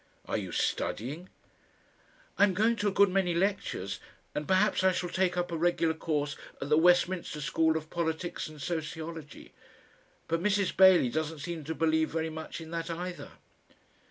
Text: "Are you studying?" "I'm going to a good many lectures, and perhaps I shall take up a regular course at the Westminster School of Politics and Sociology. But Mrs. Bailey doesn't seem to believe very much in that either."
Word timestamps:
"Are 0.25 0.35
you 0.35 0.51
studying?" 0.51 1.29
"I'm 2.35 2.55
going 2.55 2.75
to 2.77 2.87
a 2.87 2.91
good 2.91 3.09
many 3.09 3.35
lectures, 3.35 3.99
and 4.33 4.47
perhaps 4.47 4.83
I 4.83 4.93
shall 4.93 5.11
take 5.11 5.37
up 5.37 5.51
a 5.51 5.55
regular 5.55 5.93
course 5.93 6.35
at 6.59 6.69
the 6.69 6.77
Westminster 6.79 7.39
School 7.39 7.77
of 7.77 7.91
Politics 7.91 8.47
and 8.47 8.59
Sociology. 8.59 9.53
But 10.27 10.41
Mrs. 10.41 10.75
Bailey 10.75 11.09
doesn't 11.09 11.37
seem 11.37 11.63
to 11.65 11.75
believe 11.75 12.09
very 12.09 12.31
much 12.31 12.59
in 12.59 12.71
that 12.71 12.89
either." 12.89 13.33